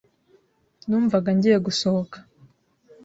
[0.87, 2.17] Numvaga ngiye gusohoka.